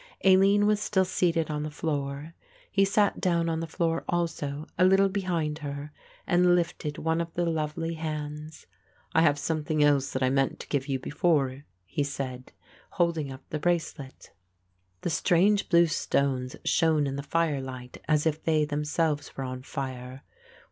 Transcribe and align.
Aline 0.25 0.65
was 0.65 0.81
still 0.81 1.05
seated 1.05 1.51
on 1.51 1.61
the 1.61 1.69
floor. 1.69 2.33
He 2.71 2.85
sat 2.85 3.21
down 3.21 3.47
on 3.49 3.59
the 3.59 3.67
floor 3.67 4.03
also, 4.09 4.65
a 4.75 4.83
little 4.83 5.09
behind 5.09 5.59
her, 5.59 5.91
and 6.25 6.55
lifted 6.55 6.97
one 6.97 7.21
of 7.21 7.31
the 7.35 7.45
lovely 7.45 7.93
hands. 7.93 8.65
"I 9.13 9.21
have 9.21 9.37
something 9.37 9.83
else 9.83 10.11
that 10.13 10.23
I 10.23 10.31
meant 10.31 10.59
to 10.61 10.67
give 10.69 10.87
you 10.87 10.97
before," 10.97 11.65
he 11.85 12.03
said, 12.03 12.51
holding 12.93 13.31
up 13.31 13.47
the 13.51 13.59
bracelet. 13.59 14.31
The 15.01 15.11
strange 15.11 15.69
blue 15.69 15.85
stones 15.85 16.55
shone 16.65 17.05
in 17.05 17.15
the 17.15 17.21
firelight 17.21 18.01
as 18.07 18.25
if 18.25 18.41
they 18.41 18.65
themselves 18.65 19.37
were 19.37 19.43
on 19.43 19.61
fire. 19.61 20.23